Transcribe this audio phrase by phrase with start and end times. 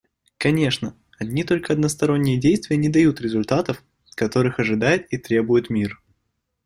[0.39, 3.83] Конечно, одни только односторонние действия не дают результатов,
[4.15, 6.01] которых ожидает и требует мир.